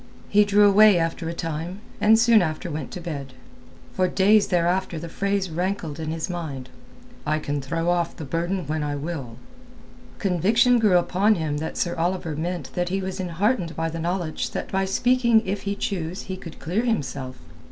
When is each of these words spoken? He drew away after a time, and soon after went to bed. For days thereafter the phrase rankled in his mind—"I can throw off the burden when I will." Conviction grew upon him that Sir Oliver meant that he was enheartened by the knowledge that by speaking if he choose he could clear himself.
He 0.29 0.45
drew 0.45 0.67
away 0.67 0.97
after 0.97 1.29
a 1.29 1.33
time, 1.33 1.79
and 2.01 2.17
soon 2.17 2.41
after 2.41 2.71
went 2.71 2.89
to 2.89 2.99
bed. 2.99 3.33
For 3.93 4.07
days 4.07 4.47
thereafter 4.47 4.97
the 4.97 5.07
phrase 5.09 5.51
rankled 5.51 5.99
in 5.99 6.09
his 6.09 6.27
mind—"I 6.27 7.37
can 7.37 7.61
throw 7.61 7.87
off 7.87 8.15
the 8.15 8.25
burden 8.25 8.65
when 8.65 8.81
I 8.81 8.95
will." 8.95 9.35
Conviction 10.17 10.79
grew 10.79 10.97
upon 10.97 11.35
him 11.35 11.57
that 11.57 11.77
Sir 11.77 11.93
Oliver 11.95 12.35
meant 12.35 12.73
that 12.73 12.89
he 12.89 12.99
was 12.99 13.19
enheartened 13.19 13.75
by 13.75 13.89
the 13.91 13.99
knowledge 13.99 14.49
that 14.53 14.71
by 14.71 14.85
speaking 14.85 15.45
if 15.45 15.61
he 15.69 15.75
choose 15.75 16.23
he 16.23 16.35
could 16.35 16.57
clear 16.57 16.81
himself. 16.83 17.37